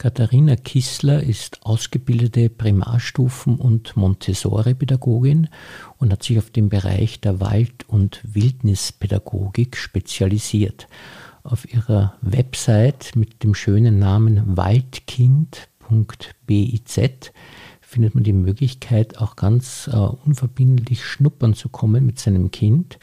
Katharina 0.00 0.56
Kissler 0.56 1.22
ist 1.22 1.58
ausgebildete 1.60 2.48
Primarstufen- 2.48 3.58
und 3.58 3.98
Montessori-Pädagogin 3.98 5.50
und 5.98 6.10
hat 6.10 6.22
sich 6.22 6.38
auf 6.38 6.48
den 6.48 6.70
Bereich 6.70 7.20
der 7.20 7.38
Wald- 7.38 7.86
und 7.86 8.22
Wildnispädagogik 8.22 9.76
spezialisiert. 9.76 10.88
Auf 11.42 11.70
ihrer 11.70 12.14
Website 12.22 13.14
mit 13.14 13.42
dem 13.42 13.54
schönen 13.54 13.98
Namen 13.98 14.56
waldkind.biz 14.56 15.60
findet 17.82 18.14
man 18.14 18.24
die 18.24 18.32
Möglichkeit, 18.32 19.18
auch 19.18 19.36
ganz 19.36 19.86
äh, 19.92 19.96
unverbindlich 19.96 21.04
schnuppern 21.04 21.52
zu 21.52 21.68
kommen 21.68 22.06
mit 22.06 22.18
seinem 22.18 22.50
Kind 22.50 22.98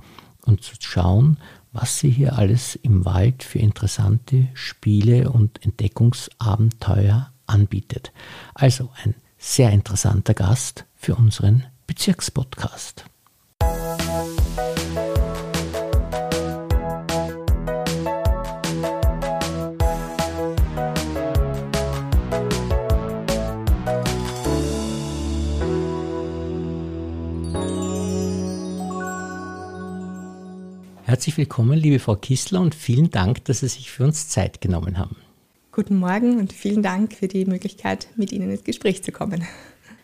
und 0.48 0.64
zu 0.64 0.74
schauen, 0.80 1.38
was 1.72 2.00
sie 2.00 2.10
hier 2.10 2.38
alles 2.38 2.76
im 2.76 3.06
Wald 3.06 3.44
für 3.44 3.60
interessante 3.60 4.48
Spiele 4.54 5.30
und 5.30 5.64
Entdeckungsabenteuer 5.64 7.32
anbietet. 7.46 8.12
Also 8.54 8.90
ein 9.04 9.16
sehr 9.38 9.72
interessanter 9.72 10.34
Gast 10.34 10.86
für 10.96 11.16
unseren 11.16 11.66
Bezirkspodcast. 11.86 13.06
Herzlich 31.18 31.38
willkommen, 31.40 31.80
liebe 31.80 31.98
Frau 31.98 32.16
Kissler, 32.16 32.62
und 32.62 32.76
vielen 32.76 33.10
Dank, 33.10 33.44
dass 33.46 33.62
Sie 33.62 33.68
sich 33.68 33.90
für 33.90 34.04
uns 34.04 34.30
Zeit 34.30 34.62
genommen 34.62 35.00
haben. 35.00 35.16
Guten 35.72 35.98
Morgen 35.98 36.38
und 36.38 36.54
vielen 36.54 36.84
Dank 36.84 37.12
für 37.14 37.28
die 37.28 37.46
Möglichkeit, 37.46 38.08
mit 38.18 38.32
Ihnen 38.32 38.52
ins 38.52 38.64
Gespräch 38.64 39.02
zu 39.02 39.12
kommen. 39.12 39.44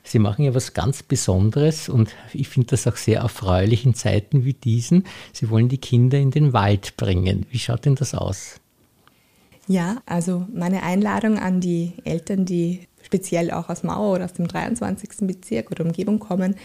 Sie 0.02 0.18
machen 0.18 0.44
ja 0.44 0.56
was 0.56 0.74
ganz 0.74 1.04
Besonderes 1.04 1.88
und 1.88 2.10
ich 2.34 2.50
finde 2.50 2.70
das 2.70 2.88
auch 2.88 2.96
sehr 2.96 3.20
erfreulich 3.20 3.86
in 3.86 3.94
Zeiten 3.94 4.44
wie 4.44 4.54
diesen. 4.54 5.04
Sie 5.34 5.52
wollen 5.52 5.70
die 5.70 5.78
Kinder 5.78 6.18
in 6.18 6.32
den 6.32 6.52
Wald 6.52 6.98
bringen. 6.98 7.46
Wie 7.52 7.60
schaut 7.60 7.86
denn 7.86 7.94
das 7.94 8.16
aus? 8.16 8.60
Ja, 9.68 10.02
also 10.08 10.48
meine 10.52 10.82
Einladung 10.82 11.38
an 11.38 11.62
die 11.62 11.94
Eltern, 12.06 12.46
die 12.46 12.88
speziell 13.04 13.52
auch 13.52 13.70
aus 13.70 13.84
Mauer 13.84 14.16
oder 14.16 14.26
aus 14.26 14.34
dem 14.34 14.48
23. 14.48 15.28
Bezirk 15.28 15.70
oder 15.70 15.86
Umgebung 15.86 16.18
kommen, 16.18 16.56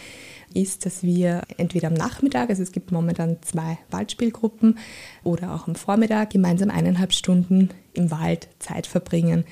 ist, 0.55 0.87
dass 0.87 1.03
wir 1.03 1.43
entweder 1.57 1.89
am 1.89 1.95
Nachmittag, 1.95 2.51
also 2.51 2.63
es 2.63 2.73
gibt 2.73 2.93
momentan 2.93 3.39
zwei 3.43 3.79
Waldspielgruppen, 3.91 4.79
oder 5.25 5.55
auch 5.55 5.69
am 5.69 5.75
Vormittag 5.75 6.31
gemeinsam 6.31 6.71
eineinhalb 6.71 7.13
Stunden 7.13 7.71
im 7.95 8.11
Wald 8.11 8.49
Zeit 8.59 8.87
verbringen. 8.87 9.45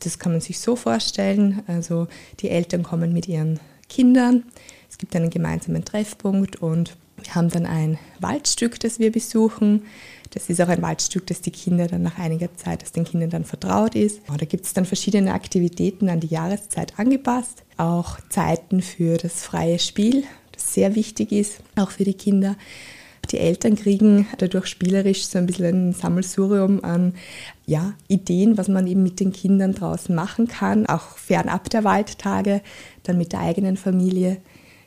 Das 0.00 0.18
kann 0.18 0.32
man 0.32 0.40
sich 0.40 0.58
so 0.58 0.76
vorstellen. 0.76 1.62
Also 1.66 2.08
die 2.40 2.50
Eltern 2.50 2.82
kommen 2.82 3.12
mit 3.12 3.28
ihren 3.28 3.60
Kindern. 3.88 4.44
Es 4.90 4.98
gibt 4.98 5.14
einen 5.14 5.30
gemeinsamen 5.30 5.84
Treffpunkt 5.84 6.56
und 6.56 6.96
wir 7.22 7.34
haben 7.34 7.50
dann 7.50 7.66
ein 7.66 7.98
Waldstück, 8.20 8.80
das 8.80 8.98
wir 8.98 9.12
besuchen. 9.12 9.82
Das 10.34 10.48
ist 10.48 10.60
auch 10.62 10.68
ein 10.68 10.80
Waldstück, 10.80 11.26
das 11.26 11.42
die 11.42 11.50
Kinder 11.50 11.86
dann 11.86 12.02
nach 12.02 12.18
einiger 12.18 12.54
Zeit, 12.56 12.82
das 12.82 12.92
den 12.92 13.04
Kindern 13.04 13.30
dann 13.30 13.44
vertraut 13.44 13.94
ist. 13.94 14.20
Da 14.26 14.46
gibt 14.46 14.64
es 14.64 14.72
dann 14.72 14.86
verschiedene 14.86 15.34
Aktivitäten 15.34 16.08
an 16.08 16.20
die 16.20 16.28
Jahreszeit 16.28 16.98
angepasst. 16.98 17.62
Auch 17.76 18.18
Zeiten 18.30 18.80
für 18.80 19.18
das 19.18 19.42
freie 19.42 19.78
Spiel, 19.78 20.24
das 20.52 20.72
sehr 20.72 20.94
wichtig 20.94 21.32
ist, 21.32 21.58
auch 21.76 21.90
für 21.90 22.04
die 22.04 22.14
Kinder. 22.14 22.56
Die 23.30 23.38
Eltern 23.38 23.76
kriegen 23.76 24.26
dadurch 24.38 24.66
spielerisch 24.66 25.26
so 25.26 25.38
ein 25.38 25.46
bisschen 25.46 25.90
ein 25.90 25.92
Sammelsurium 25.92 26.82
an 26.82 27.14
ja, 27.66 27.94
Ideen, 28.08 28.58
was 28.58 28.68
man 28.68 28.86
eben 28.86 29.02
mit 29.02 29.20
den 29.20 29.32
Kindern 29.32 29.74
draußen 29.74 30.14
machen 30.14 30.48
kann, 30.48 30.86
auch 30.86 31.16
fernab 31.18 31.70
der 31.70 31.84
Waldtage, 31.84 32.62
dann 33.04 33.18
mit 33.18 33.32
der 33.32 33.40
eigenen 33.40 33.76
Familie. 33.76 34.38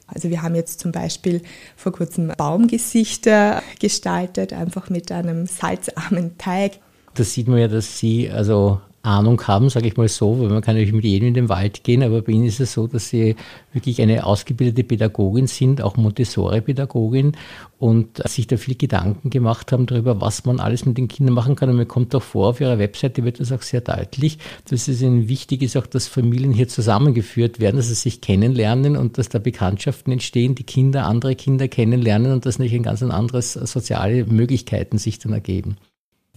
Also 0.08 0.30
wir 0.30 0.42
haben 0.42 0.56
jetzt 0.56 0.80
zum 0.80 0.92
Beispiel 0.92 1.42
vor 1.76 1.92
kurzem 1.92 2.32
Baumgesichter 2.38 3.62
gestaltet, 3.80 4.54
einfach 4.54 4.90
mit 4.90 5.12
einem 5.12 5.48
salzarmen 5.48 6.38
Teig. 6.38 6.80
Da 7.16 7.24
sieht 7.24 7.48
man 7.48 7.60
ja, 7.60 7.68
dass 7.68 7.98
Sie 7.98 8.30
also 8.30 8.82
Ahnung 9.06 9.42
haben, 9.48 9.70
sage 9.70 9.88
ich 9.88 9.98
mal 9.98 10.08
so, 10.08 10.40
weil 10.40 10.50
man 10.50 10.62
kann 10.62 10.76
natürlich 10.76 10.94
mit 10.94 11.06
jedem 11.06 11.30
in 11.30 11.34
den 11.34 11.50
Wald 11.50 11.84
gehen, 11.84 12.04
aber 12.04 12.22
bei 12.22 12.34
Ihnen 12.34 12.46
ist 12.46 12.60
es 12.60 12.74
so, 12.74 12.88
dass 12.88 13.10
Sie 13.10 13.36
wirklich 13.74 14.02
eine 14.02 14.26
ausgebildete 14.26 14.84
Pädagogin 14.84 15.48
sind, 15.48 15.82
auch 15.82 15.98
Montessori-Pädagogin 15.98 17.34
und 17.78 18.28
sich 18.28 18.48
da 18.48 18.58
viel 18.58 18.76
Gedanken 18.76 19.30
gemacht 19.30 19.72
haben 19.72 19.86
darüber, 19.86 20.22
was 20.22 20.46
man 20.46 20.60
alles 20.60 20.86
mit 20.86 20.98
den 20.98 21.08
Kindern 21.08 21.36
machen 21.36 21.56
kann. 21.56 21.70
Und 21.70 21.76
mir 21.76 21.86
kommt 21.86 22.16
auch 22.16 22.24
vor, 22.24 22.50
auf 22.50 22.62
Ihrer 22.62 22.80
Webseite 22.80 23.24
wird 23.24 23.40
das 23.40 23.52
auch 23.52 23.62
sehr 23.62 23.82
deutlich, 23.82 24.38
dass 24.70 24.88
es 24.88 25.02
Ihnen 25.02 25.28
wichtig 25.28 25.62
ist, 25.62 25.78
auch 25.78 25.86
dass 25.86 26.08
Familien 26.08 26.52
hier 26.52 26.68
zusammengeführt 26.68 27.60
werden, 27.60 27.78
dass 27.78 27.90
sie 27.90 27.96
sich 27.96 28.22
kennenlernen 28.22 28.98
und 28.98 29.18
dass 29.18 29.30
da 29.30 29.40
Bekanntschaften 29.40 30.14
entstehen, 30.14 30.56
die 30.56 30.64
Kinder 30.64 31.06
andere 31.06 31.36
Kinder 31.36 31.68
kennenlernen 31.68 32.32
und 32.32 32.46
dass 32.46 32.60
nicht 32.60 32.74
ein 32.74 32.84
ganz 32.84 33.04
anderes 33.04 33.54
soziale 33.54 34.26
Möglichkeiten 34.26 34.98
sich 34.98 35.20
dann 35.20 35.34
ergeben. 35.34 35.78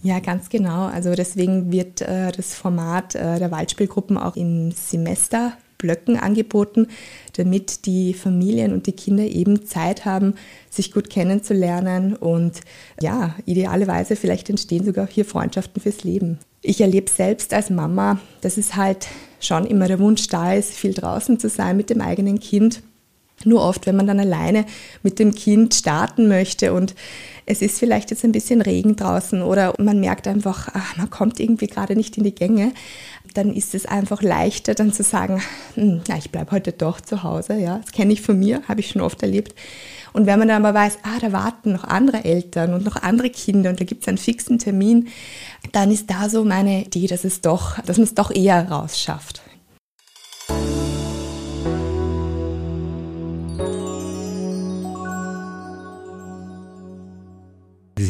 Ja, 0.01 0.19
ganz 0.19 0.49
genau. 0.49 0.85
Also 0.85 1.13
deswegen 1.13 1.71
wird 1.71 2.01
äh, 2.01 2.31
das 2.31 2.53
Format 2.53 3.15
äh, 3.15 3.37
der 3.37 3.51
Waldspielgruppen 3.51 4.17
auch 4.17 4.37
in 4.37 4.71
Semesterblöcken 4.71 6.17
angeboten, 6.17 6.87
damit 7.33 7.85
die 7.85 8.13
Familien 8.13 8.71
und 8.71 8.87
die 8.87 8.93
Kinder 8.93 9.25
eben 9.25 9.65
Zeit 9.65 10.05
haben, 10.05 10.35
sich 10.69 10.93
gut 10.93 11.09
kennenzulernen 11.09 12.15
und 12.15 12.61
ja, 13.01 13.35
idealerweise 13.45 14.15
vielleicht 14.15 14.49
entstehen 14.49 14.85
sogar 14.85 15.07
hier 15.07 15.25
Freundschaften 15.25 15.81
fürs 15.81 16.03
Leben. 16.03 16.39
Ich 16.61 16.79
erlebe 16.79 17.09
selbst 17.09 17.53
als 17.53 17.69
Mama, 17.69 18.19
dass 18.41 18.57
es 18.57 18.75
halt 18.75 19.07
schon 19.41 19.65
immer 19.65 19.87
der 19.87 19.99
Wunsch 19.99 20.27
da 20.27 20.53
ist, 20.53 20.73
viel 20.73 20.93
draußen 20.93 21.39
zu 21.39 21.49
sein 21.49 21.75
mit 21.77 21.89
dem 21.89 22.01
eigenen 22.01 22.39
Kind. 22.39 22.83
Nur 23.45 23.61
oft, 23.61 23.85
wenn 23.85 23.95
man 23.95 24.07
dann 24.07 24.19
alleine 24.19 24.65
mit 25.01 25.19
dem 25.19 25.33
Kind 25.33 25.73
starten 25.73 26.27
möchte 26.27 26.73
und 26.73 26.93
es 27.45 27.63
ist 27.63 27.79
vielleicht 27.79 28.11
jetzt 28.11 28.23
ein 28.23 28.31
bisschen 28.31 28.61
Regen 28.61 28.95
draußen 28.95 29.41
oder 29.41 29.73
man 29.79 29.99
merkt 29.99 30.27
einfach, 30.27 30.69
ach, 30.73 30.97
man 30.97 31.09
kommt 31.09 31.39
irgendwie 31.39 31.67
gerade 31.67 31.95
nicht 31.95 32.15
in 32.17 32.23
die 32.23 32.35
Gänge, 32.35 32.73
dann 33.33 33.53
ist 33.53 33.73
es 33.73 33.85
einfach 33.85 34.21
leichter, 34.21 34.75
dann 34.75 34.93
zu 34.93 35.03
sagen, 35.03 35.41
hm, 35.73 36.01
na, 36.07 36.17
ich 36.17 36.31
bleibe 36.31 36.51
heute 36.51 36.71
doch 36.71 37.01
zu 37.01 37.23
Hause. 37.23 37.57
Ja, 37.57 37.79
das 37.79 37.91
kenne 37.91 38.13
ich 38.13 38.21
von 38.21 38.37
mir, 38.37 38.61
habe 38.67 38.81
ich 38.81 38.89
schon 38.89 39.01
oft 39.01 39.21
erlebt. 39.23 39.55
Und 40.13 40.25
wenn 40.25 40.39
man 40.39 40.47
dann 40.47 40.63
aber 40.63 40.77
weiß, 40.77 40.99
ah, 41.03 41.19
da 41.19 41.31
warten 41.31 41.73
noch 41.73 41.83
andere 41.83 42.23
Eltern 42.23 42.73
und 42.73 42.85
noch 42.85 42.97
andere 42.97 43.29
Kinder 43.29 43.69
und 43.69 43.79
da 43.79 43.85
gibt 43.85 44.03
es 44.03 44.07
einen 44.07 44.17
fixen 44.17 44.59
Termin, 44.59 45.07
dann 45.71 45.91
ist 45.91 46.09
da 46.09 46.29
so 46.29 46.43
meine 46.43 46.85
Idee, 46.85 47.07
dass 47.07 47.23
es 47.23 47.41
doch, 47.41 47.79
dass 47.81 47.97
man 47.97 48.05
es 48.05 48.15
doch 48.15 48.31
eher 48.31 48.69
rausschafft. 48.69 49.41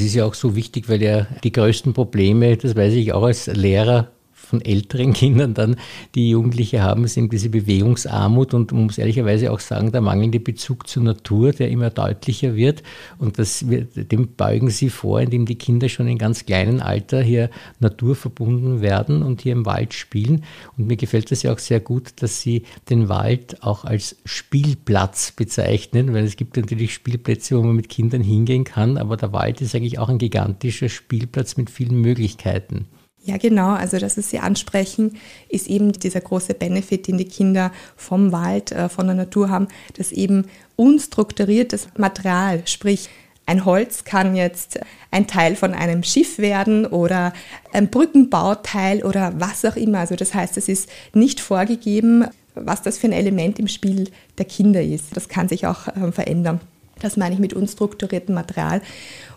Ist 0.10 0.16
ja 0.16 0.26
auch 0.26 0.34
so 0.34 0.56
wichtig, 0.56 0.90
weil 0.90 1.02
ja 1.02 1.28
die 1.44 1.52
größten 1.52 1.94
Probleme, 1.94 2.58
das 2.58 2.76
weiß 2.76 2.94
ich 2.94 3.14
auch 3.14 3.24
als 3.24 3.48
Lehrer, 3.48 4.12
von 4.40 4.62
älteren 4.62 5.14
Kindern 5.20 5.54
dann, 5.54 5.76
die 6.16 6.30
Jugendliche 6.30 6.82
haben, 6.82 7.08
sind 7.08 7.32
diese 7.32 7.50
Bewegungsarmut 7.50 8.54
und 8.54 8.72
man 8.72 8.86
muss 8.86 8.98
ehrlicherweise 8.98 9.52
auch 9.52 9.60
sagen, 9.60 9.92
der 9.92 10.02
mangelnde 10.02 10.40
Bezug 10.40 10.88
zur 10.88 11.04
Natur, 11.04 11.52
der 11.52 11.70
immer 11.70 11.90
deutlicher 11.90 12.56
wird 12.56 12.84
und 13.18 13.38
das 13.38 13.64
dem 13.64 14.30
beugen 14.36 14.70
sie 14.70 14.90
vor, 14.90 15.22
indem 15.22 15.46
die 15.46 15.56
Kinder 15.56 15.90
schon 15.90 16.08
in 16.08 16.18
ganz 16.18 16.46
kleinem 16.46 16.82
Alter 16.82 17.22
hier 17.22 17.50
naturverbunden 17.80 18.82
werden 18.82 19.24
und 19.24 19.42
hier 19.42 19.54
im 19.54 19.66
Wald 19.66 19.94
spielen 19.94 20.44
und 20.78 20.88
mir 20.88 20.98
gefällt 20.98 21.32
das 21.32 21.44
ja 21.44 21.54
auch 21.54 21.60
sehr 21.60 21.80
gut, 21.80 22.22
dass 22.22 22.42
sie 22.42 22.64
den 22.90 23.10
Wald 23.10 23.62
auch 23.64 23.86
als 23.86 24.18
Spielplatz 24.26 25.32
bezeichnen, 25.32 26.14
weil 26.14 26.24
es 26.24 26.36
gibt 26.36 26.58
natürlich 26.58 26.94
Spielplätze, 26.94 27.58
wo 27.58 27.64
man 27.64 27.76
mit 27.76 27.90
Kindern 27.90 28.22
hingehen 28.22 28.64
kann, 28.64 28.98
aber 28.98 29.18
der 29.18 29.34
Wald 29.34 29.62
ist 29.62 29.76
eigentlich 29.76 30.00
auch 30.00 30.10
ein 30.10 30.18
gigantischer 30.18 30.90
Spielplatz 30.90 31.58
mit 31.58 31.70
vielen 31.70 32.02
Möglichkeiten. 32.02 32.88
Ja, 33.24 33.38
genau. 33.38 33.70
Also, 33.70 33.98
dass 33.98 34.16
Sie 34.16 34.40
ansprechen, 34.40 35.18
ist 35.50 35.68
eben 35.68 35.92
dieser 35.92 36.22
große 36.22 36.54
Benefit, 36.54 37.08
den 37.08 37.18
die 37.18 37.26
Kinder 37.26 37.72
vom 37.96 38.32
Wald, 38.32 38.72
äh, 38.72 38.90
von 38.90 39.08
der 39.08 39.16
Natur 39.16 39.50
haben, 39.50 39.68
dass 39.98 40.12
eben 40.12 40.46
unstrukturiertes 40.76 41.90
Material, 41.98 42.64
sprich 42.66 43.10
ein 43.46 43.66
Holz 43.66 44.04
kann 44.04 44.36
jetzt 44.36 44.80
ein 45.10 45.26
Teil 45.26 45.56
von 45.56 45.74
einem 45.74 46.04
Schiff 46.04 46.38
werden 46.38 46.86
oder 46.86 47.34
ein 47.74 47.90
Brückenbauteil 47.90 49.04
oder 49.04 49.34
was 49.38 49.66
auch 49.66 49.76
immer. 49.76 50.00
Also 50.00 50.16
das 50.16 50.36
heißt, 50.36 50.56
es 50.58 50.70
ist 50.70 50.88
nicht 51.14 51.40
vorgegeben, 51.40 52.26
was 52.54 52.84
das 52.84 53.00
für 53.00 53.08
ein 53.08 53.12
Element 53.12 53.58
im 53.58 53.68
Spiel 53.68 54.12
der 54.38 54.46
Kinder 54.46 54.84
ist. 54.84 55.18
Das 55.18 55.30
kann 55.30 55.50
sich 55.50 55.66
auch 55.66 55.88
äh, 55.88 56.12
verändern. 56.12 56.60
Das 57.00 57.18
meine 57.18 57.36
ich 57.36 57.40
mit 57.40 57.54
unstrukturiertem 57.54 58.36
Material. 58.36 58.82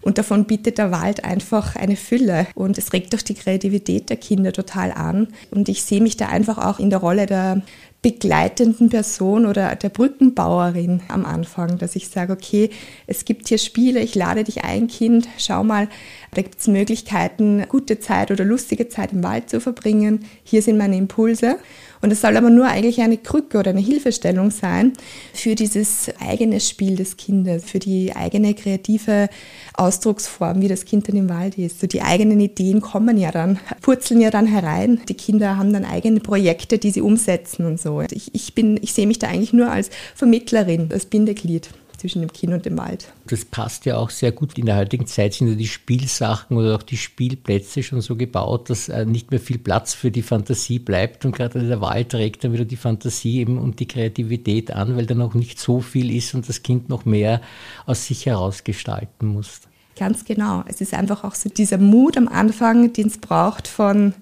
Und 0.00 0.18
davon 0.18 0.46
bietet 0.46 0.78
der 0.78 0.90
Wald 0.90 1.24
einfach 1.24 1.76
eine 1.76 1.96
Fülle. 1.96 2.46
Und 2.54 2.78
es 2.78 2.92
regt 2.92 3.14
doch 3.14 3.22
die 3.22 3.34
Kreativität 3.34 4.10
der 4.10 4.16
Kinder 4.16 4.52
total 4.52 4.92
an. 4.92 5.28
Und 5.50 5.68
ich 5.68 5.82
sehe 5.84 6.00
mich 6.00 6.16
da 6.16 6.26
einfach 6.28 6.58
auch 6.58 6.78
in 6.78 6.90
der 6.90 6.98
Rolle 6.98 7.26
der, 7.26 7.62
begleitenden 8.02 8.88
Person 8.88 9.46
oder 9.46 9.76
der 9.76 9.88
Brückenbauerin 9.88 11.02
am 11.06 11.24
Anfang, 11.24 11.78
dass 11.78 11.94
ich 11.94 12.08
sage, 12.08 12.32
okay, 12.32 12.70
es 13.06 13.24
gibt 13.24 13.46
hier 13.48 13.58
Spiele, 13.58 14.00
ich 14.00 14.16
lade 14.16 14.42
dich 14.42 14.64
ein, 14.64 14.88
Kind, 14.88 15.28
schau 15.38 15.62
mal, 15.62 15.88
da 16.34 16.42
gibt 16.42 16.58
es 16.58 16.66
Möglichkeiten, 16.66 17.64
gute 17.68 18.00
Zeit 18.00 18.32
oder 18.32 18.44
lustige 18.44 18.88
Zeit 18.88 19.12
im 19.12 19.22
Wald 19.22 19.48
zu 19.48 19.60
verbringen. 19.60 20.24
Hier 20.42 20.62
sind 20.62 20.78
meine 20.78 20.96
Impulse. 20.96 21.58
Und 22.02 22.10
es 22.10 22.20
soll 22.20 22.36
aber 22.36 22.50
nur 22.50 22.66
eigentlich 22.66 23.00
eine 23.00 23.16
Krücke 23.16 23.58
oder 23.58 23.70
eine 23.70 23.80
Hilfestellung 23.80 24.50
sein 24.50 24.92
für 25.32 25.54
dieses 25.54 26.10
eigene 26.18 26.58
Spiel 26.58 26.96
des 26.96 27.16
Kindes, 27.16 27.64
für 27.64 27.78
die 27.78 28.14
eigene 28.14 28.54
kreative 28.54 29.28
Ausdrucksform, 29.74 30.60
wie 30.60 30.68
das 30.68 30.84
Kind 30.84 31.08
dann 31.08 31.16
im 31.16 31.28
Wald 31.28 31.56
ist. 31.58 31.80
So 31.80 31.86
die 31.86 32.02
eigenen 32.02 32.40
Ideen 32.40 32.80
kommen 32.80 33.16
ja 33.18 33.30
dann, 33.30 33.60
purzeln 33.80 34.20
ja 34.20 34.30
dann 34.30 34.46
herein. 34.46 35.00
Die 35.08 35.14
Kinder 35.14 35.56
haben 35.56 35.72
dann 35.72 35.84
eigene 35.84 36.18
Projekte, 36.18 36.78
die 36.78 36.90
sie 36.90 37.02
umsetzen 37.02 37.66
und 37.66 37.80
so. 37.80 38.00
Ich, 38.10 38.34
ich, 38.34 38.52
bin, 38.52 38.80
ich 38.82 38.92
sehe 38.92 39.06
mich 39.06 39.20
da 39.20 39.28
eigentlich 39.28 39.52
nur 39.52 39.70
als 39.70 39.88
Vermittlerin, 40.16 40.88
als 40.92 41.06
Bindeglied 41.06 41.70
zwischen 42.02 42.20
dem 42.20 42.32
Kind 42.32 42.52
und 42.52 42.66
dem 42.66 42.76
Wald. 42.76 43.12
Das 43.28 43.44
passt 43.44 43.86
ja 43.86 43.96
auch 43.96 44.10
sehr 44.10 44.32
gut. 44.32 44.58
In 44.58 44.66
der 44.66 44.76
heutigen 44.76 45.06
Zeit 45.06 45.34
sind 45.34 45.48
ja 45.48 45.54
die 45.54 45.68
Spielsachen 45.68 46.56
oder 46.56 46.74
auch 46.74 46.82
die 46.82 46.96
Spielplätze 46.96 47.84
schon 47.84 48.00
so 48.00 48.16
gebaut, 48.16 48.70
dass 48.70 48.88
äh, 48.88 49.06
nicht 49.06 49.30
mehr 49.30 49.38
viel 49.38 49.58
Platz 49.58 49.94
für 49.94 50.10
die 50.10 50.22
Fantasie 50.22 50.80
bleibt. 50.80 51.24
Und 51.24 51.30
gerade 51.30 51.64
der 51.64 51.80
Wald 51.80 52.12
regt 52.14 52.42
dann 52.42 52.52
wieder 52.52 52.64
die 52.64 52.76
Fantasie 52.76 53.38
eben 53.38 53.56
und 53.56 53.78
die 53.78 53.86
Kreativität 53.86 54.72
an, 54.72 54.96
weil 54.96 55.06
da 55.06 55.14
noch 55.14 55.34
nicht 55.34 55.60
so 55.60 55.80
viel 55.80 56.12
ist 56.12 56.34
und 56.34 56.48
das 56.48 56.64
Kind 56.64 56.88
noch 56.88 57.04
mehr 57.04 57.40
aus 57.86 58.06
sich 58.06 58.26
heraus 58.26 58.64
gestalten 58.64 59.28
muss. 59.28 59.60
Ganz 59.96 60.24
genau. 60.24 60.64
Es 60.66 60.80
ist 60.80 60.94
einfach 60.94 61.22
auch 61.22 61.36
so 61.36 61.50
dieser 61.50 61.78
Mut 61.78 62.16
am 62.16 62.26
Anfang, 62.26 62.92
den 62.92 63.06
es 63.06 63.18
braucht 63.18 63.68
von 63.68 64.14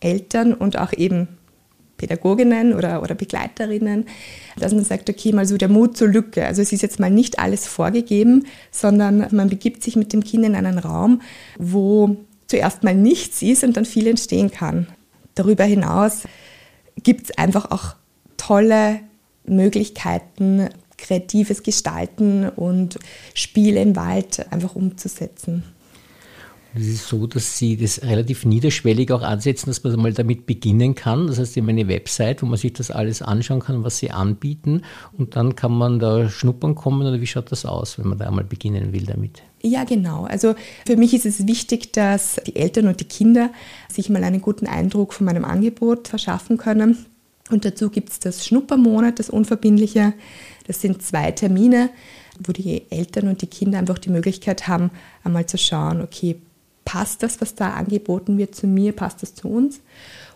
Eltern 0.00 0.54
und 0.54 0.78
auch 0.78 0.94
eben 0.94 1.28
Pädagoginnen 2.02 2.74
oder, 2.74 3.00
oder 3.00 3.14
Begleiterinnen, 3.14 4.06
dass 4.58 4.74
man 4.74 4.84
sagt, 4.84 5.08
okay, 5.08 5.32
mal 5.32 5.46
so 5.46 5.56
der 5.56 5.68
Mut 5.68 5.96
zur 5.96 6.08
Lücke. 6.08 6.44
Also 6.44 6.60
es 6.60 6.72
ist 6.72 6.82
jetzt 6.82 6.98
mal 6.98 7.12
nicht 7.12 7.38
alles 7.38 7.68
vorgegeben, 7.68 8.46
sondern 8.72 9.28
man 9.30 9.48
begibt 9.48 9.84
sich 9.84 9.94
mit 9.94 10.12
dem 10.12 10.24
Kind 10.24 10.44
in 10.44 10.56
einen 10.56 10.78
Raum, 10.78 11.22
wo 11.58 12.16
zuerst 12.48 12.82
mal 12.82 12.96
nichts 12.96 13.40
ist 13.40 13.62
und 13.62 13.76
dann 13.76 13.84
viel 13.84 14.08
entstehen 14.08 14.50
kann. 14.50 14.88
Darüber 15.36 15.62
hinaus 15.62 16.22
gibt 17.04 17.30
es 17.30 17.38
einfach 17.38 17.70
auch 17.70 17.94
tolle 18.36 18.98
Möglichkeiten, 19.46 20.70
kreatives 20.98 21.62
Gestalten 21.62 22.48
und 22.48 22.98
Spiele 23.32 23.80
im 23.80 23.94
Wald 23.94 24.44
einfach 24.52 24.74
umzusetzen. 24.74 25.62
Es 26.74 26.86
ist 26.86 27.06
so, 27.06 27.26
dass 27.26 27.58
Sie 27.58 27.76
das 27.76 28.02
relativ 28.02 28.46
niederschwellig 28.46 29.12
auch 29.12 29.20
ansetzen, 29.22 29.66
dass 29.66 29.84
man 29.84 29.94
mal 29.96 30.12
damit 30.14 30.46
beginnen 30.46 30.94
kann. 30.94 31.26
Das 31.26 31.38
heißt, 31.38 31.52
Sie 31.52 31.60
haben 31.60 31.68
eine 31.68 31.86
Website, 31.86 32.42
wo 32.42 32.46
man 32.46 32.56
sich 32.56 32.72
das 32.72 32.90
alles 32.90 33.20
anschauen 33.20 33.60
kann, 33.60 33.84
was 33.84 33.98
Sie 33.98 34.10
anbieten. 34.10 34.82
Und 35.18 35.36
dann 35.36 35.54
kann 35.54 35.72
man 35.72 35.98
da 35.98 36.30
schnuppern 36.30 36.74
kommen 36.74 37.06
oder 37.06 37.20
wie 37.20 37.26
schaut 37.26 37.52
das 37.52 37.66
aus, 37.66 37.98
wenn 37.98 38.08
man 38.08 38.18
da 38.18 38.26
einmal 38.26 38.44
beginnen 38.44 38.92
will 38.94 39.04
damit? 39.04 39.42
Ja, 39.60 39.84
genau. 39.84 40.24
Also 40.24 40.54
für 40.86 40.96
mich 40.96 41.12
ist 41.12 41.26
es 41.26 41.46
wichtig, 41.46 41.92
dass 41.92 42.40
die 42.46 42.56
Eltern 42.56 42.88
und 42.88 43.00
die 43.00 43.04
Kinder 43.04 43.50
sich 43.92 44.08
mal 44.08 44.24
einen 44.24 44.40
guten 44.40 44.66
Eindruck 44.66 45.12
von 45.12 45.26
meinem 45.26 45.44
Angebot 45.44 46.08
verschaffen 46.08 46.56
können. 46.56 47.04
Und 47.50 47.66
dazu 47.66 47.90
gibt 47.90 48.10
es 48.10 48.18
das 48.18 48.46
Schnuppermonat, 48.46 49.18
das 49.18 49.28
Unverbindliche. 49.28 50.14
Das 50.66 50.80
sind 50.80 51.02
zwei 51.02 51.32
Termine, 51.32 51.90
wo 52.44 52.52
die 52.52 52.90
Eltern 52.90 53.28
und 53.28 53.42
die 53.42 53.46
Kinder 53.46 53.78
einfach 53.78 53.98
die 53.98 54.10
Möglichkeit 54.10 54.68
haben, 54.68 54.90
einmal 55.22 55.44
zu 55.44 55.58
schauen, 55.58 56.00
okay, 56.00 56.36
passt 56.84 57.22
das, 57.22 57.40
was 57.40 57.54
da 57.54 57.70
angeboten 57.70 58.38
wird, 58.38 58.54
zu 58.54 58.66
mir, 58.66 58.92
passt 58.92 59.22
das 59.22 59.34
zu 59.34 59.48
uns? 59.48 59.80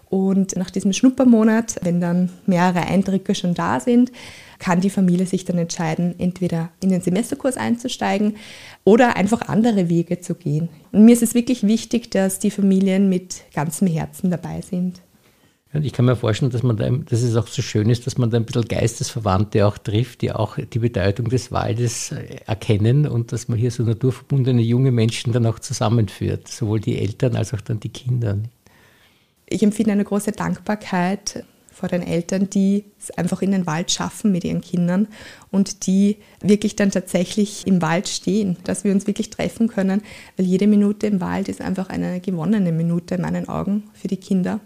Und 0.08 0.56
nach 0.56 0.70
diesem 0.70 0.92
Schnuppermonat, 0.92 1.76
wenn 1.82 2.00
dann 2.00 2.30
mehrere 2.46 2.86
Eindrücke 2.86 3.34
schon 3.34 3.54
da 3.54 3.80
sind, 3.80 4.12
kann 4.58 4.80
die 4.80 4.90
Familie 4.90 5.26
sich 5.26 5.44
dann 5.44 5.58
entscheiden, 5.58 6.14
entweder 6.18 6.70
in 6.80 6.90
den 6.90 7.00
Semesterkurs 7.00 7.56
einzusteigen 7.56 8.36
oder 8.84 9.16
einfach 9.16 9.42
andere 9.48 9.88
Wege 9.88 10.20
zu 10.20 10.34
gehen. 10.34 10.68
Und 10.92 11.04
mir 11.04 11.12
ist 11.12 11.22
es 11.22 11.34
wirklich 11.34 11.64
wichtig, 11.64 12.10
dass 12.10 12.38
die 12.38 12.52
Familien 12.52 13.08
mit 13.08 13.42
ganzem 13.52 13.88
Herzen 13.88 14.30
dabei 14.30 14.60
sind. 14.60 15.00
Ich 15.82 15.92
kann 15.92 16.04
mir 16.04 16.16
vorstellen, 16.16 16.50
dass 16.50 16.62
man 16.62 16.76
da, 16.76 16.88
dass 16.90 17.22
es 17.22 17.36
auch 17.36 17.46
so 17.46 17.62
schön 17.62 17.90
ist, 17.90 18.06
dass 18.06 18.18
man 18.18 18.30
da 18.30 18.36
ein 18.36 18.44
bisschen 18.44 18.66
Geistesverwandte 18.68 19.66
auch 19.66 19.78
trifft, 19.78 20.22
die 20.22 20.32
auch 20.32 20.56
die 20.58 20.78
Bedeutung 20.78 21.28
des 21.28 21.52
Waldes 21.52 22.12
äh, 22.12 22.36
erkennen 22.46 23.06
und 23.06 23.32
dass 23.32 23.48
man 23.48 23.58
hier 23.58 23.70
so 23.70 23.82
naturverbundene 23.82 24.62
junge 24.62 24.92
Menschen 24.92 25.32
dann 25.32 25.46
auch 25.46 25.58
zusammenführt, 25.58 26.48
sowohl 26.48 26.80
die 26.80 26.98
Eltern 26.98 27.36
als 27.36 27.54
auch 27.54 27.60
dann 27.60 27.80
die 27.80 27.88
Kinder. 27.88 28.38
Ich 29.48 29.62
empfinde 29.62 29.92
eine 29.92 30.04
große 30.04 30.32
Dankbarkeit 30.32 31.44
vor 31.76 31.88
den 31.90 32.02
Eltern, 32.02 32.48
die 32.48 32.84
es 32.98 33.10
einfach 33.10 33.42
in 33.42 33.52
den 33.52 33.66
Wald 33.66 33.90
schaffen 33.90 34.32
mit 34.32 34.44
ihren 34.44 34.62
Kindern 34.62 35.08
und 35.50 35.86
die 35.86 36.16
wirklich 36.40 36.74
dann 36.74 36.90
tatsächlich 36.90 37.66
im 37.66 37.82
Wald 37.82 38.08
stehen, 38.08 38.56
dass 38.64 38.82
wir 38.82 38.92
uns 38.92 39.06
wirklich 39.06 39.28
treffen 39.28 39.68
können, 39.68 40.00
weil 40.36 40.46
jede 40.46 40.66
Minute 40.66 41.06
im 41.06 41.20
Wald 41.20 41.48
ist 41.50 41.60
einfach 41.60 41.90
eine 41.90 42.20
gewonnene 42.20 42.72
Minute 42.72 43.16
in 43.16 43.20
meinen 43.20 43.48
Augen 43.48 43.84
für 43.92 44.08
die 44.08 44.16
Kinder. 44.16 44.60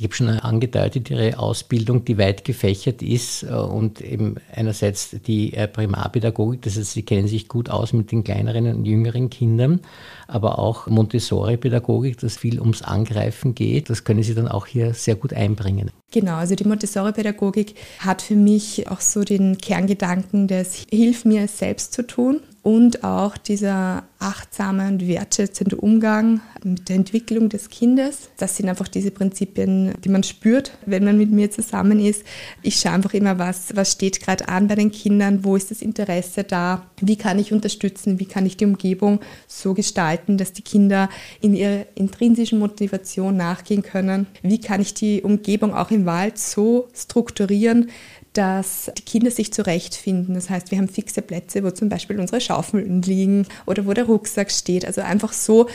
Ich 0.00 0.04
habe 0.04 0.14
schon 0.14 0.30
angedeutet, 0.30 1.10
Ihre 1.10 1.38
Ausbildung, 1.38 2.06
die 2.06 2.16
weit 2.16 2.46
gefächert 2.46 3.02
ist 3.02 3.42
äh, 3.42 3.48
und 3.48 4.00
eben 4.00 4.36
einerseits 4.50 5.10
die 5.26 5.52
äh, 5.52 5.68
Primarpädagogik, 5.68 6.62
das 6.62 6.78
heißt, 6.78 6.92
Sie 6.92 7.02
kennen 7.02 7.28
sich 7.28 7.48
gut 7.48 7.68
aus 7.68 7.92
mit 7.92 8.10
den 8.10 8.24
kleineren 8.24 8.66
und 8.74 8.86
jüngeren 8.86 9.28
Kindern, 9.28 9.80
aber 10.26 10.58
auch 10.58 10.86
Montessori-Pädagogik, 10.86 12.16
das 12.16 12.38
viel 12.38 12.60
ums 12.60 12.80
Angreifen 12.80 13.54
geht, 13.54 13.90
das 13.90 14.02
können 14.02 14.22
Sie 14.22 14.34
dann 14.34 14.48
auch 14.48 14.64
hier 14.64 14.94
sehr 14.94 15.16
gut 15.16 15.34
einbringen. 15.34 15.90
Genau, 16.12 16.36
also 16.36 16.54
die 16.54 16.64
Montessori-Pädagogik 16.64 17.74
hat 17.98 18.22
für 18.22 18.36
mich 18.36 18.88
auch 18.88 19.02
so 19.02 19.22
den 19.22 19.58
Kerngedanken 19.58 20.48
des 20.48 20.86
Hilf 20.90 21.26
mir 21.26 21.42
es 21.42 21.58
selbst 21.58 21.92
zu 21.92 22.06
tun 22.06 22.40
und 22.62 23.04
auch 23.04 23.38
dieser 23.38 24.04
achtsame 24.18 24.86
und 24.88 25.08
wertschätzende 25.08 25.76
Umgang 25.76 26.42
mit 26.62 26.90
der 26.90 26.96
Entwicklung 26.96 27.48
des 27.48 27.70
Kindes. 27.70 28.28
Das 28.36 28.56
sind 28.56 28.68
einfach 28.68 28.88
diese 28.88 29.10
Prinzipien, 29.10 29.94
die 30.04 30.10
man 30.10 30.22
spürt, 30.22 30.72
wenn 30.84 31.04
man 31.04 31.16
mit 31.16 31.30
mir 31.32 31.50
zusammen 31.50 31.98
ist. 31.98 32.22
Ich 32.62 32.76
schaue 32.76 32.92
einfach 32.92 33.14
immer, 33.14 33.38
was, 33.38 33.74
was 33.74 33.92
steht 33.92 34.20
gerade 34.20 34.46
an 34.48 34.68
bei 34.68 34.74
den 34.74 34.90
Kindern, 34.90 35.42
wo 35.42 35.56
ist 35.56 35.70
das 35.70 35.80
Interesse 35.80 36.44
da, 36.44 36.86
wie 37.00 37.16
kann 37.16 37.38
ich 37.38 37.52
unterstützen, 37.54 38.20
wie 38.20 38.26
kann 38.26 38.44
ich 38.44 38.58
die 38.58 38.66
Umgebung 38.66 39.20
so 39.46 39.72
gestalten, 39.72 40.36
dass 40.36 40.52
die 40.52 40.62
Kinder 40.62 41.08
in 41.40 41.54
ihrer 41.54 41.86
intrinsischen 41.94 42.58
Motivation 42.58 43.38
nachgehen 43.38 43.82
können, 43.82 44.26
wie 44.42 44.60
kann 44.60 44.82
ich 44.82 44.92
die 44.92 45.22
Umgebung 45.22 45.72
auch 45.72 45.90
im 45.90 46.04
Wald 46.04 46.36
so 46.36 46.88
strukturieren, 46.94 47.88
dass 48.32 48.90
die 48.96 49.02
Kinder 49.02 49.30
sich 49.30 49.52
zurechtfinden. 49.52 50.34
Das 50.34 50.50
heißt, 50.50 50.70
wir 50.70 50.78
haben 50.78 50.88
fixe 50.88 51.22
Plätze, 51.22 51.64
wo 51.64 51.70
zum 51.70 51.88
Beispiel 51.88 52.20
unsere 52.20 52.40
Schaufeln 52.40 53.02
liegen 53.02 53.46
oder 53.66 53.86
wo 53.86 53.92
der 53.92 54.04
Rucksack 54.04 54.50
steht. 54.50 54.84
Also 54.84 55.00
einfach 55.00 55.32
so 55.32 55.68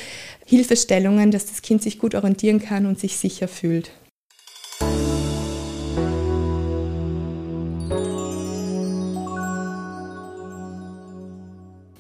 Hilfestellungen, 0.46 1.32
dass 1.32 1.48
das 1.48 1.62
Kind 1.62 1.84
sich 1.84 2.00
gut 2.00 2.16
orientieren 2.16 2.62
kann 2.62 2.86
und 2.86 3.00
sich 3.00 3.18
sicher 3.18 3.48
fühlt. 3.48 3.92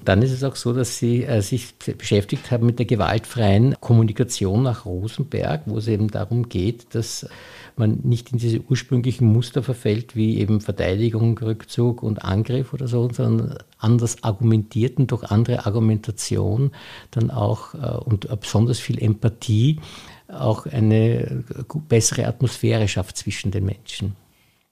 Dann 0.06 0.22
ist 0.22 0.32
es 0.32 0.44
auch 0.44 0.56
so, 0.56 0.72
dass 0.72 0.98
Sie 0.98 1.24
äh, 1.24 1.42
sich 1.42 1.76
beschäftigt 1.98 2.52
haben 2.52 2.68
mit 2.68 2.80
der 2.80 2.86
gewaltfreien 2.86 3.76
Kommunikation 3.82 4.64
nach 4.64 4.86
Rosenberg, 4.86 5.64
wo 5.66 5.80
es 5.80 5.88
eben 5.88 6.10
darum 6.10 6.48
geht, 6.48 6.94
dass 6.94 7.28
man 7.76 8.00
nicht 8.04 8.32
in 8.32 8.38
diese 8.38 8.62
ursprünglichen 8.62 9.28
Muster 9.28 9.64
verfällt, 9.64 10.16
wie 10.16 10.38
eben 10.38 10.62
Verteidigung, 10.62 11.38
Rückzug 11.38 12.04
und 12.04 12.24
Angriff 12.24 12.74
oder 12.74 12.88
so, 12.88 13.10
sondern 13.12 13.58
anders 13.80 14.24
argumentiert 14.24 14.98
und 14.98 15.12
durch 15.12 15.24
andere 15.24 15.66
Argumentation 15.66 16.72
dann 17.12 17.32
auch 17.32 17.74
äh, 17.74 17.98
und 17.98 18.28
besonders 18.40 18.80
viel 18.80 19.02
Empathie 19.02 19.80
auch 20.28 20.66
eine 20.66 21.44
bessere 21.88 22.28
Atmosphäre 22.28 22.88
schafft 22.88 23.18
zwischen 23.18 23.52
den 23.52 23.66
Menschen. 23.66 24.16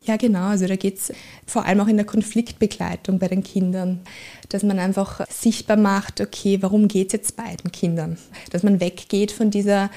Ja, 0.05 0.17
genau. 0.17 0.47
Also 0.47 0.67
da 0.67 0.75
geht 0.75 0.97
es 0.97 1.13
vor 1.45 1.65
allem 1.65 1.79
auch 1.79 1.87
in 1.87 1.95
der 1.95 2.05
Konfliktbegleitung 2.05 3.19
bei 3.19 3.29
den 3.29 3.41
Kindern, 3.41 4.01
dass 4.49 4.63
man 4.63 4.77
einfach 4.79 5.25
sichtbar 5.29 5.77
macht, 5.77 6.19
okay, 6.19 6.57
warum 6.61 6.89
geht 6.89 7.07
es 7.07 7.13
jetzt 7.13 7.35
beiden 7.37 7.71
Kindern? 7.71 8.17
Dass 8.51 8.63
man 8.63 8.81
weggeht 8.81 9.31
von 9.31 9.49
dieser 9.49 9.89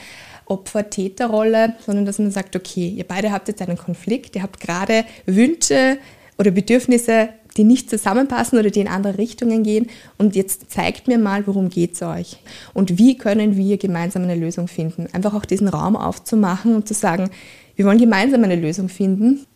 Opfer-Täter-Rolle, 0.46 1.74
sondern 1.84 2.06
dass 2.06 2.20
man 2.20 2.30
sagt, 2.30 2.54
okay, 2.54 2.88
ihr 2.88 3.04
beide 3.04 3.32
habt 3.32 3.48
jetzt 3.48 3.60
einen 3.62 3.76
Konflikt, 3.76 4.36
ihr 4.36 4.42
habt 4.42 4.60
gerade 4.60 5.04
Wünsche 5.26 5.98
oder 6.38 6.52
Bedürfnisse, 6.52 7.30
die 7.56 7.64
nicht 7.64 7.90
zusammenpassen 7.90 8.60
oder 8.60 8.70
die 8.70 8.80
in 8.80 8.88
andere 8.88 9.18
Richtungen 9.18 9.64
gehen. 9.64 9.88
Und 10.18 10.36
jetzt 10.36 10.70
zeigt 10.70 11.08
mir 11.08 11.18
mal, 11.18 11.48
worum 11.48 11.68
geht 11.68 11.94
es 11.94 12.02
euch 12.02 12.36
und 12.74 12.96
wie 12.98 13.16
können 13.16 13.56
wir 13.56 13.76
gemeinsam 13.76 14.22
eine 14.22 14.36
Lösung 14.36 14.68
finden. 14.68 15.08
Einfach 15.12 15.34
auch 15.34 15.46
diesen 15.46 15.66
Raum 15.66 15.96
aufzumachen 15.96 16.76
und 16.76 16.86
zu 16.86 16.94
sagen, 16.94 17.30
wir 17.74 17.86
wollen 17.86 17.98
gemeinsam 17.98 18.44
eine 18.44 18.56
Lösung 18.56 18.88
finden 18.88 19.46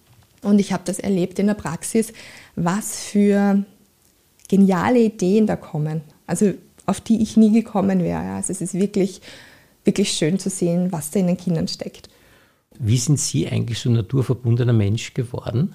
und 0.43 0.59
ich 0.59 0.73
habe 0.73 0.83
das 0.87 0.99
erlebt 0.99 1.39
in 1.39 1.47
der 1.47 1.55
Praxis, 1.55 2.13
was 2.57 3.05
für 3.05 3.65
geniale 4.49 5.01
Ideen 5.01 5.47
da 5.47 5.57
kommen. 5.57 6.03
Also 6.27 6.55
auf 6.87 7.01
die 7.01 7.23
ich 7.23 7.37
nie 7.37 7.53
gekommen 7.53 8.03
wäre. 8.03 8.33
Also 8.35 8.53
es 8.53 8.61
ist 8.61 8.75
wirklich, 8.75 9.21
wirklich 9.85 10.13
schön 10.13 10.39
zu 10.39 10.51
sehen, 10.51 10.91
was 10.93 11.11
da 11.11 11.21
in 11.21 11.29
den 11.29 11.37
Kindern 11.37 11.69
steckt. 11.69 12.09
Wie 12.79 12.97
sind 12.97 13.21
Sie 13.21 13.47
eigentlich 13.49 13.79
so 13.79 13.91
ein 13.91 13.95
naturverbundener 13.95 14.73
Mensch 14.73 15.15
geworden? 15.15 15.75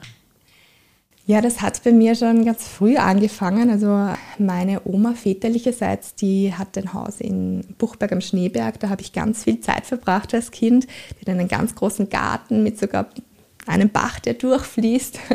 Ja, 1.27 1.41
das 1.41 1.61
hat 1.61 1.83
bei 1.83 1.91
mir 1.91 2.13
schon 2.15 2.45
ganz 2.45 2.67
früh 2.67 2.97
angefangen. 2.97 3.71
Also 3.71 4.13
meine 4.37 4.81
Oma 4.85 5.13
väterlicherseits, 5.13 6.13
die 6.13 6.53
hat 6.53 6.77
ein 6.77 6.93
Haus 6.93 7.19
in 7.19 7.63
Buchberg 7.79 8.11
am 8.11 8.21
Schneeberg. 8.21 8.79
Da 8.79 8.89
habe 8.89 9.01
ich 9.01 9.11
ganz 9.11 9.43
viel 9.43 9.59
Zeit 9.59 9.85
verbracht 9.85 10.35
als 10.35 10.51
Kind. 10.51 10.85
Die 10.85 11.21
hat 11.21 11.29
einen 11.29 11.47
ganz 11.47 11.73
großen 11.73 12.09
Garten 12.09 12.61
mit 12.61 12.79
sogar 12.79 13.07
einem 13.65 13.89
Bach, 13.89 14.19
der 14.19 14.35
durchfließt. 14.35 15.19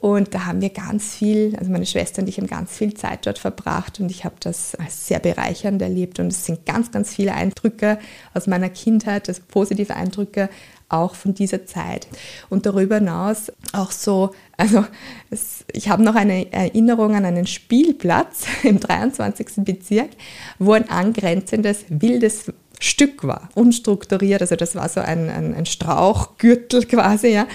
Und 0.00 0.32
da 0.32 0.46
haben 0.46 0.60
wir 0.60 0.70
ganz 0.70 1.16
viel, 1.16 1.56
also 1.58 1.72
meine 1.72 1.86
Schwester 1.86 2.22
und 2.22 2.28
ich 2.28 2.38
haben 2.38 2.46
ganz 2.46 2.70
viel 2.70 2.94
Zeit 2.94 3.26
dort 3.26 3.38
verbracht 3.38 3.98
und 3.98 4.10
ich 4.12 4.24
habe 4.24 4.36
das 4.38 4.76
als 4.76 5.08
sehr 5.08 5.18
bereichernd 5.18 5.82
erlebt 5.82 6.20
und 6.20 6.28
es 6.28 6.46
sind 6.46 6.64
ganz, 6.64 6.92
ganz 6.92 7.12
viele 7.12 7.34
Eindrücke 7.34 7.98
aus 8.32 8.46
meiner 8.46 8.68
Kindheit, 8.68 9.28
also 9.28 9.42
positive 9.48 9.96
Eindrücke 9.96 10.50
auch 10.88 11.14
von 11.14 11.34
dieser 11.34 11.66
Zeit. 11.66 12.06
Und 12.48 12.64
darüber 12.64 12.96
hinaus 12.96 13.52
auch 13.72 13.90
so, 13.90 14.34
also 14.56 14.84
es, 15.30 15.64
ich 15.72 15.88
habe 15.88 16.02
noch 16.02 16.14
eine 16.14 16.52
Erinnerung 16.52 17.14
an 17.14 17.24
einen 17.24 17.46
Spielplatz 17.46 18.46
im 18.62 18.80
23. 18.80 19.64
Bezirk, 19.64 20.10
wo 20.58 20.72
ein 20.72 20.88
angrenzendes 20.88 21.84
wildes 21.88 22.52
Stück 22.80 23.24
war, 23.24 23.48
unstrukturiert, 23.54 24.40
also 24.40 24.56
das 24.56 24.74
war 24.74 24.88
so 24.88 25.00
ein, 25.00 25.28
ein, 25.28 25.54
ein 25.54 25.66
Strauchgürtel 25.66 26.84
quasi, 26.86 27.28
ja. 27.28 27.46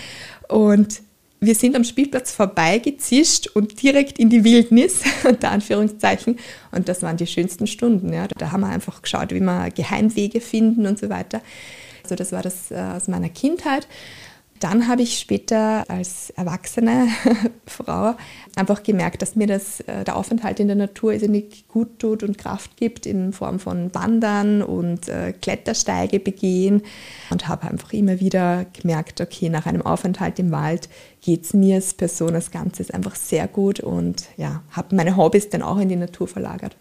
Und 0.50 1.02
wir 1.40 1.56
sind 1.56 1.76
am 1.76 1.84
Spielplatz 1.84 2.32
vorbeigezischt 2.32 3.48
und 3.48 3.82
direkt 3.82 4.18
in 4.18 4.30
die 4.30 4.44
Wildnis, 4.44 5.02
unter 5.28 5.52
Anführungszeichen. 5.52 6.40
Und 6.72 6.88
das 6.88 7.02
waren 7.02 7.18
die 7.18 7.28
schönsten 7.28 7.68
Stunden. 7.68 8.14
Ja. 8.14 8.28
Da 8.38 8.52
haben 8.52 8.62
wir 8.62 8.70
einfach 8.70 9.02
geschaut, 9.02 9.32
wie 9.32 9.42
wir 9.42 9.70
Geheimwege 9.72 10.40
finden 10.40 10.88
und 10.88 11.00
so 11.00 11.10
weiter. 11.10 11.42
Also 12.04 12.16
das 12.16 12.32
war 12.32 12.42
das 12.42 12.72
äh, 12.72 12.76
aus 12.76 13.08
meiner 13.08 13.30
Kindheit. 13.30 13.88
Dann 14.64 14.88
habe 14.88 15.02
ich 15.02 15.20
später 15.20 15.84
als 15.90 16.30
erwachsene 16.30 17.10
Frau 17.68 18.16
einfach 18.56 18.82
gemerkt, 18.82 19.22
dass 19.22 19.36
mir 19.36 19.46
das, 19.46 19.82
äh, 19.82 20.06
der 20.06 20.16
Aufenthalt 20.16 20.58
in 20.62 20.68
der 20.68 20.78
Natur 20.78 21.12
irrsinnig 21.12 21.68
gut 21.68 22.00
tut 22.00 22.24
und 22.24 22.38
Kraft 22.38 22.78
gibt 22.78 23.06
in 23.06 23.34
Form 23.34 23.60
von 23.60 23.94
Wandern 23.94 24.62
und 24.62 25.10
äh, 25.10 25.34
Klettersteige 25.34 26.22
begehen 26.22 26.82
und 27.30 27.50
habe 27.50 27.68
einfach 27.70 27.92
immer 27.92 28.22
wieder 28.22 28.66
gemerkt, 28.80 29.20
okay, 29.20 29.50
nach 29.50 29.66
einem 29.66 29.82
Aufenthalt 29.82 30.40
im 30.40 30.52
Wald 30.52 30.88
geht 31.20 31.44
es 31.44 31.54
mir 31.54 31.76
als 31.76 31.94
Person 31.94 32.34
als 32.34 32.50
Ganzes 32.50 32.90
einfach 32.90 33.16
sehr 33.16 33.50
gut 33.50 33.82
und 33.82 34.24
ja, 34.38 34.64
habe 34.72 34.96
meine 34.96 35.18
Hobbys 35.18 35.50
dann 35.50 35.62
auch 35.62 35.78
in 35.78 35.90
die 35.90 35.98
Natur 35.98 36.30
verlagert. 36.30 36.78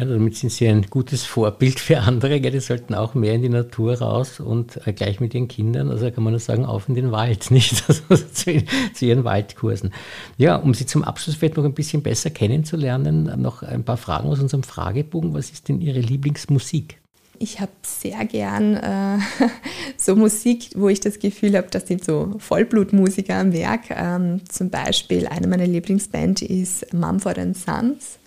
Ja, 0.00 0.06
damit 0.06 0.34
sind 0.34 0.50
Sie 0.50 0.66
ein 0.66 0.86
gutes 0.88 1.24
Vorbild 1.26 1.78
für 1.78 1.98
andere. 1.98 2.40
Gell? 2.40 2.52
Die 2.52 2.60
sollten 2.60 2.94
auch 2.94 3.12
mehr 3.14 3.34
in 3.34 3.42
die 3.42 3.50
Natur 3.50 3.98
raus 3.98 4.40
und 4.40 4.86
äh, 4.86 4.94
gleich 4.94 5.20
mit 5.20 5.34
ihren 5.34 5.46
Kindern, 5.46 5.90
also 5.90 6.10
kann 6.10 6.24
man 6.24 6.32
nur 6.32 6.40
sagen, 6.40 6.64
auf 6.64 6.88
in 6.88 6.94
den 6.94 7.12
Wald, 7.12 7.50
nicht? 7.50 7.84
Also 7.86 8.02
zu, 8.32 8.64
zu, 8.94 9.04
ihren 9.04 9.24
Waldkursen. 9.24 9.92
Ja, 10.38 10.56
um 10.56 10.72
Sie 10.72 10.86
zum 10.86 11.04
Abschluss 11.04 11.36
vielleicht 11.36 11.58
noch 11.58 11.66
ein 11.66 11.74
bisschen 11.74 12.02
besser 12.02 12.30
kennenzulernen, 12.30 13.30
noch 13.42 13.62
ein 13.62 13.84
paar 13.84 13.98
Fragen 13.98 14.30
aus 14.30 14.40
unserem 14.40 14.62
Fragebogen. 14.62 15.34
Was 15.34 15.50
ist 15.50 15.68
denn 15.68 15.82
Ihre 15.82 16.00
Lieblingsmusik? 16.00 16.98
Ich 17.38 17.60
habe 17.60 17.72
sehr 17.82 18.24
gern 18.24 18.76
äh, 18.76 19.18
so 19.98 20.16
Musik, 20.16 20.70
wo 20.76 20.88
ich 20.88 21.00
das 21.00 21.18
Gefühl 21.18 21.58
habe, 21.58 21.68
das 21.70 21.86
sind 21.86 22.04
so 22.04 22.36
Vollblutmusiker 22.38 23.34
am 23.34 23.52
Werk. 23.52 23.90
Ähm, 23.90 24.40
zum 24.48 24.70
Beispiel 24.70 25.26
eine 25.26 25.46
meiner 25.46 25.66
Lieblingsbands 25.66 26.40
ist 26.40 26.94
Mumford 26.94 27.36
Sons. 27.54 28.18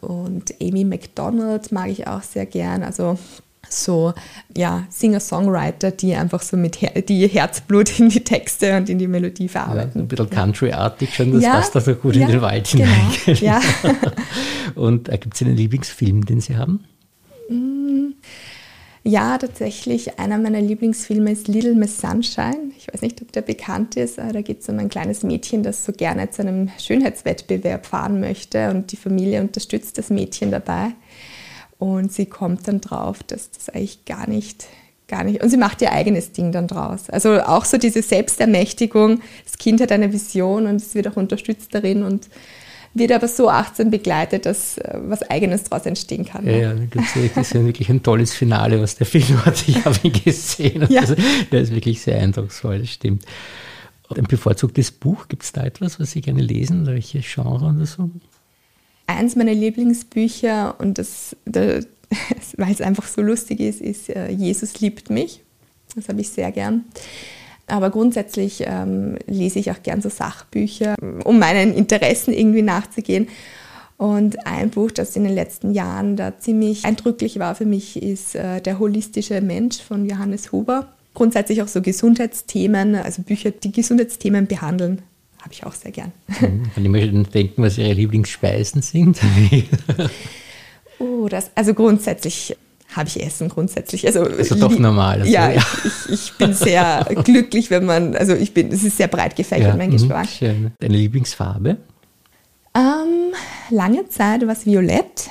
Und 0.00 0.54
Amy 0.60 0.84
McDonald 0.84 1.72
mag 1.72 1.88
ich 1.88 2.06
auch 2.06 2.22
sehr 2.22 2.46
gern. 2.46 2.82
Also 2.82 3.18
so 3.68 4.14
ja, 4.56 4.86
Singer-Songwriter, 4.90 5.90
die 5.92 6.14
einfach 6.14 6.42
so 6.42 6.56
mit 6.56 6.80
Her 6.80 7.02
die 7.02 7.26
Herzblut 7.28 7.98
in 8.00 8.08
die 8.08 8.24
Texte 8.24 8.76
und 8.76 8.88
in 8.88 8.98
die 8.98 9.06
Melodie 9.06 9.48
verarbeiten. 9.48 9.92
Ja, 9.94 10.00
ein 10.00 10.08
bisschen 10.08 10.30
country-artig 10.30 11.14
schon, 11.14 11.32
das 11.32 11.42
ja, 11.42 11.52
passt 11.52 11.74
da 11.74 11.80
so 11.80 11.94
gut 11.94 12.16
ja, 12.16 12.26
in 12.26 12.32
den 12.32 12.42
Wald 12.42 12.70
genau, 12.70 12.86
hinein. 12.86 13.36
Ja. 13.40 13.60
und 14.74 15.08
äh, 15.08 15.18
gibt 15.18 15.34
es 15.34 15.42
einen 15.42 15.56
Lieblingsfilm, 15.56 16.24
den 16.24 16.40
Sie 16.40 16.56
haben? 16.56 16.84
Mm, 17.48 18.14
ja, 19.02 19.38
tatsächlich. 19.38 20.18
Einer 20.18 20.36
meiner 20.36 20.60
Lieblingsfilme 20.60 21.32
ist 21.32 21.48
Little 21.48 21.74
Miss 21.74 21.98
Sunshine. 21.98 22.72
Ich 22.76 22.92
weiß 22.92 23.00
nicht, 23.00 23.22
ob 23.22 23.32
der 23.32 23.40
bekannt 23.40 23.96
ist. 23.96 24.18
Da 24.18 24.42
geht 24.42 24.60
es 24.60 24.68
um 24.68 24.78
ein 24.78 24.90
kleines 24.90 25.22
Mädchen, 25.22 25.62
das 25.62 25.84
so 25.86 25.92
gerne 25.92 26.30
zu 26.30 26.42
einem 26.42 26.70
Schönheitswettbewerb 26.78 27.86
fahren 27.86 28.20
möchte 28.20 28.70
und 28.70 28.92
die 28.92 28.96
Familie 28.96 29.40
unterstützt 29.40 29.96
das 29.96 30.10
Mädchen 30.10 30.50
dabei. 30.50 30.92
Und 31.78 32.12
sie 32.12 32.26
kommt 32.26 32.68
dann 32.68 32.82
drauf, 32.82 33.22
dass 33.22 33.50
das 33.50 33.70
eigentlich 33.70 34.04
gar 34.04 34.28
nicht, 34.28 34.66
gar 35.08 35.24
nicht. 35.24 35.42
Und 35.42 35.48
sie 35.48 35.56
macht 35.56 35.80
ihr 35.80 35.92
eigenes 35.92 36.32
Ding 36.32 36.52
dann 36.52 36.66
draus. 36.66 37.08
Also 37.08 37.40
auch 37.40 37.64
so 37.64 37.78
diese 37.78 38.02
Selbstermächtigung. 38.02 39.22
Das 39.44 39.56
Kind 39.56 39.80
hat 39.80 39.92
eine 39.92 40.12
Vision 40.12 40.66
und 40.66 40.76
es 40.76 40.94
wird 40.94 41.08
auch 41.08 41.16
unterstützt 41.16 41.74
darin 41.74 42.02
und 42.02 42.28
wird 42.94 43.12
aber 43.12 43.28
so 43.28 43.48
achtsam 43.48 43.90
begleitet, 43.90 44.46
dass 44.46 44.78
äh, 44.78 44.98
was 45.02 45.22
Eigenes 45.22 45.64
daraus 45.64 45.86
entstehen 45.86 46.24
kann. 46.24 46.46
Ja, 46.46 46.56
ja, 46.56 46.74
das 46.74 47.36
ist 47.36 47.54
ja 47.54 47.64
wirklich 47.64 47.88
ein 47.88 48.02
tolles 48.02 48.34
Finale, 48.34 48.80
was 48.80 48.96
der 48.96 49.06
Film 49.06 49.44
hat. 49.44 49.68
Ich 49.68 49.84
habe 49.84 49.96
ihn 50.02 50.12
gesehen. 50.12 50.86
Ja. 50.88 51.02
Das, 51.02 51.14
der 51.52 51.60
ist 51.60 51.74
wirklich 51.74 52.00
sehr 52.00 52.18
eindrucksvoll, 52.18 52.80
das 52.80 52.90
stimmt. 52.90 53.24
Ein 54.08 54.24
bevorzugtes 54.24 54.90
Buch, 54.90 55.28
gibt 55.28 55.44
es 55.44 55.52
da 55.52 55.62
etwas, 55.62 56.00
was 56.00 56.10
Sie 56.10 56.20
gerne 56.20 56.42
lesen? 56.42 56.84
Welche 56.86 57.20
Genre 57.20 57.66
oder 57.66 57.86
so? 57.86 58.10
Eins 59.06 59.36
meiner 59.36 59.54
Lieblingsbücher, 59.54 60.74
und 60.80 60.98
das, 60.98 61.36
das 61.44 61.86
weil 62.56 62.72
es 62.72 62.80
einfach 62.80 63.06
so 63.06 63.22
lustig 63.22 63.60
ist, 63.60 63.80
ist 63.80 64.08
äh, 64.10 64.30
Jesus 64.30 64.80
liebt 64.80 65.10
mich. 65.10 65.42
Das 65.94 66.08
habe 66.08 66.20
ich 66.20 66.28
sehr 66.28 66.50
gern. 66.52 66.84
Aber 67.70 67.90
grundsätzlich 67.90 68.64
ähm, 68.66 69.16
lese 69.26 69.58
ich 69.58 69.70
auch 69.70 69.82
gern 69.82 70.02
so 70.02 70.08
Sachbücher, 70.08 70.94
um 71.24 71.38
meinen 71.38 71.74
Interessen 71.74 72.32
irgendwie 72.32 72.62
nachzugehen. 72.62 73.28
Und 73.96 74.46
ein 74.46 74.70
Buch, 74.70 74.90
das 74.90 75.14
in 75.14 75.24
den 75.24 75.34
letzten 75.34 75.72
Jahren 75.72 76.16
da 76.16 76.38
ziemlich 76.38 76.86
eindrücklich 76.86 77.38
war 77.38 77.54
für 77.54 77.66
mich, 77.66 78.02
ist 78.02 78.34
äh, 78.34 78.60
Der 78.62 78.78
holistische 78.78 79.40
Mensch 79.42 79.82
von 79.82 80.08
Johannes 80.08 80.52
Huber. 80.52 80.88
Grundsätzlich 81.12 81.60
auch 81.60 81.68
so 81.68 81.82
Gesundheitsthemen, 81.82 82.94
also 82.94 83.22
Bücher, 83.22 83.50
die 83.50 83.72
Gesundheitsthemen 83.72 84.46
behandeln, 84.46 85.02
habe 85.42 85.52
ich 85.52 85.64
auch 85.64 85.74
sehr 85.74 85.90
gern. 85.90 86.12
Mhm. 86.28 86.70
Kann 86.74 86.84
ich 86.84 86.88
mir 86.88 87.06
schon 87.06 87.24
denken, 87.24 87.62
was 87.62 87.76
Ihre 87.76 87.92
Lieblingsspeisen 87.92 88.80
sind? 88.80 89.20
oh, 90.98 91.28
das, 91.28 91.50
also 91.54 91.74
grundsätzlich 91.74 92.56
habe 92.92 93.08
ich 93.08 93.22
Essen 93.22 93.48
grundsätzlich. 93.48 94.06
Also, 94.06 94.22
also 94.22 94.54
doch 94.56 94.76
normal. 94.78 95.20
Also, 95.20 95.32
ja, 95.32 95.50
ja. 95.50 95.62
Ich, 95.84 96.12
ich, 96.12 96.32
bin 96.34 96.54
sehr 96.54 97.06
glücklich, 97.24 97.70
wenn 97.70 97.84
man, 97.84 98.16
also 98.16 98.34
ich 98.34 98.52
bin, 98.52 98.72
es 98.72 98.82
ist 98.82 98.96
sehr 98.96 99.08
breit 99.08 99.36
gefächert, 99.36 99.68
ja, 99.68 99.76
mein 99.76 99.90
Geschmack. 99.90 100.28
Schön. 100.28 100.72
Deine 100.78 100.96
Lieblingsfarbe? 100.96 101.76
Ähm, 102.74 103.34
lange 103.70 104.08
Zeit 104.08 104.42
war 104.42 104.52
es 104.52 104.66
violett, 104.66 105.30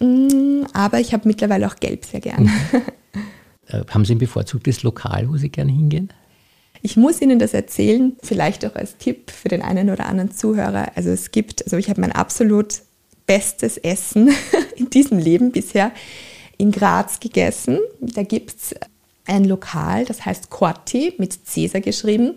mm, 0.00 0.64
aber 0.72 1.00
ich 1.00 1.12
habe 1.12 1.28
mittlerweile 1.28 1.66
auch 1.66 1.76
gelb 1.76 2.04
sehr 2.04 2.20
gern. 2.20 2.44
Mhm. 2.44 2.82
Äh, 3.70 3.84
haben 3.90 4.06
Sie 4.06 4.14
ein 4.14 4.18
bevorzugtes 4.18 4.82
Lokal, 4.82 5.28
wo 5.28 5.36
Sie 5.36 5.50
gerne 5.50 5.70
hingehen? 5.70 6.10
Ich 6.80 6.96
muss 6.96 7.20
Ihnen 7.20 7.38
das 7.38 7.52
erzählen, 7.52 8.16
vielleicht 8.22 8.64
auch 8.64 8.74
als 8.74 8.96
Tipp 8.96 9.30
für 9.30 9.48
den 9.48 9.60
einen 9.60 9.90
oder 9.90 10.06
anderen 10.06 10.30
Zuhörer. 10.30 10.92
Also 10.94 11.10
es 11.10 11.32
gibt, 11.32 11.64
also 11.64 11.76
ich 11.76 11.90
habe 11.90 12.00
mein 12.00 12.12
absolut 12.12 12.80
bestes 13.26 13.76
Essen 13.76 14.30
in 14.76 14.88
diesem 14.90 15.18
Leben 15.18 15.52
bisher 15.52 15.92
in 16.58 16.72
Graz 16.72 17.20
gegessen. 17.20 17.78
Da 18.00 18.22
gibt 18.22 18.50
es 18.50 18.74
ein 19.26 19.44
Lokal, 19.44 20.04
das 20.04 20.24
heißt 20.26 20.50
Corti, 20.50 21.14
mit 21.18 21.46
Cäsar 21.46 21.80
geschrieben. 21.80 22.34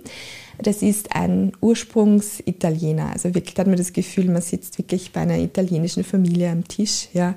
Das 0.61 0.81
ist 0.83 1.15
ein 1.15 1.53
Ursprungsitaliener. 1.61 3.11
Also 3.13 3.33
wirklich 3.33 3.57
hat 3.57 3.67
man 3.67 3.77
das 3.77 3.93
Gefühl, 3.93 4.25
man 4.25 4.41
sitzt 4.41 4.77
wirklich 4.77 5.11
bei 5.11 5.21
einer 5.21 5.39
italienischen 5.39 6.03
Familie 6.03 6.51
am 6.51 6.67
Tisch. 6.67 7.07
Ja. 7.13 7.35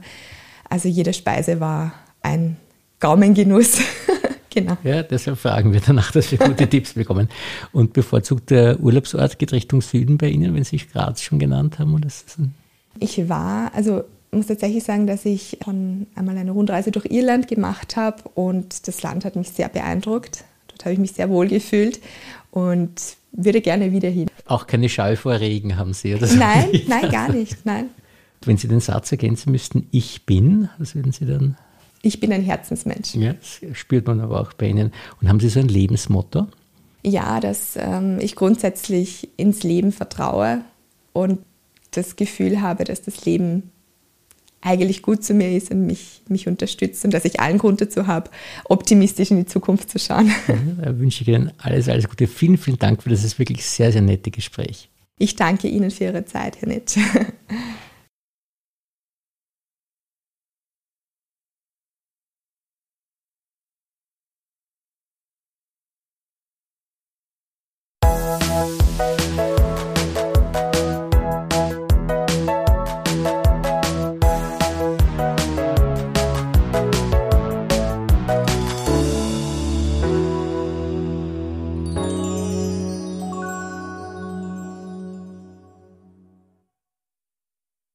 Also 0.68 0.88
jede 0.88 1.12
Speise 1.12 1.60
war 1.60 1.94
ein 2.20 2.56
Gaumengenuss. 3.00 3.78
genau. 4.50 4.76
Ja, 4.82 5.02
deshalb 5.02 5.38
fragen 5.38 5.72
wir 5.72 5.80
danach, 5.80 6.10
dass 6.10 6.30
wir 6.30 6.38
gute 6.38 6.68
Tipps 6.68 6.94
bekommen. 6.94 7.28
Und 7.72 7.94
bevorzugt 7.94 8.50
der 8.50 8.80
Urlaubsort 8.80 9.38
geht 9.38 9.52
Richtung 9.52 9.80
Süden 9.80 10.18
bei 10.18 10.28
Ihnen, 10.28 10.54
wenn 10.54 10.64
Sie 10.64 10.76
Graz 10.76 11.22
schon 11.22 11.38
genannt 11.38 11.78
haben? 11.78 11.94
Oder 11.94 12.08
ich 13.00 13.28
war, 13.28 13.72
also 13.74 14.04
muss 14.34 14.46
tatsächlich 14.46 14.84
sagen, 14.84 15.06
dass 15.06 15.24
ich 15.24 15.58
schon 15.64 16.06
einmal 16.14 16.36
eine 16.36 16.50
Rundreise 16.50 16.90
durch 16.90 17.06
Irland 17.06 17.48
gemacht 17.48 17.96
habe 17.96 18.22
und 18.34 18.86
das 18.88 19.02
Land 19.02 19.24
hat 19.24 19.36
mich 19.36 19.50
sehr 19.50 19.68
beeindruckt. 19.68 20.44
Dort 20.68 20.84
habe 20.84 20.92
ich 20.92 20.98
mich 20.98 21.12
sehr 21.12 21.30
wohl 21.30 21.48
gefühlt 21.48 22.00
und 22.50 23.16
würde 23.32 23.60
gerne 23.60 23.92
wieder 23.92 24.08
hin. 24.08 24.28
Auch 24.46 24.66
keine 24.66 24.88
Scheu 24.88 25.16
vor 25.16 25.40
Regen 25.40 25.76
haben 25.76 25.92
Sie, 25.92 26.14
oder? 26.14 26.26
Nein, 26.34 26.68
nein, 26.86 27.10
gar 27.10 27.32
nicht, 27.32 27.64
nein. 27.64 27.90
Wenn 28.44 28.56
Sie 28.56 28.68
den 28.68 28.80
Satz 28.80 29.10
ergänzen 29.10 29.52
müssten, 29.52 29.88
ich 29.90 30.26
bin, 30.26 30.68
was 30.78 30.94
würden 30.94 31.12
Sie 31.12 31.24
dann? 31.24 31.56
Ich 32.02 32.20
bin 32.20 32.32
ein 32.32 32.42
Herzensmensch. 32.42 33.14
Ja, 33.14 33.32
das 33.32 33.60
spürt 33.72 34.06
man 34.06 34.20
aber 34.20 34.40
auch 34.40 34.52
bei 34.52 34.68
Ihnen. 34.68 34.92
Und 35.20 35.28
haben 35.28 35.40
Sie 35.40 35.48
so 35.48 35.60
ein 35.60 35.68
Lebensmotto? 35.68 36.46
Ja, 37.02 37.40
dass 37.40 37.76
ähm, 37.76 38.18
ich 38.20 38.36
grundsätzlich 38.36 39.30
ins 39.36 39.62
Leben 39.62 39.90
vertraue 39.92 40.60
und 41.14 41.38
das 41.92 42.16
Gefühl 42.16 42.60
habe, 42.60 42.84
dass 42.84 43.02
das 43.02 43.24
Leben 43.24 43.70
eigentlich 44.64 45.02
gut 45.02 45.22
zu 45.22 45.34
mir 45.34 45.56
ist 45.56 45.70
und 45.70 45.86
mich, 45.86 46.22
mich 46.28 46.48
unterstützt 46.48 47.04
und 47.04 47.12
dass 47.12 47.24
ich 47.24 47.38
allen 47.38 47.58
Grund 47.58 47.80
dazu 47.80 48.06
habe, 48.06 48.30
optimistisch 48.64 49.30
in 49.30 49.36
die 49.36 49.46
Zukunft 49.46 49.90
zu 49.90 49.98
schauen. 49.98 50.32
Da 50.82 50.98
wünsche 50.98 51.22
ich 51.22 51.28
Ihnen 51.28 51.52
alles, 51.58 51.88
alles 51.88 52.08
Gute. 52.08 52.26
Vielen, 52.26 52.56
vielen 52.56 52.78
Dank 52.78 53.02
für 53.02 53.10
das 53.10 53.38
wirklich 53.38 53.64
sehr, 53.64 53.92
sehr 53.92 54.00
nette 54.00 54.30
Gespräch. 54.30 54.88
Ich 55.18 55.36
danke 55.36 55.68
Ihnen 55.68 55.90
für 55.90 56.04
Ihre 56.04 56.24
Zeit, 56.24 56.60
Herr 56.60 56.68
Nitsch. 56.68 56.96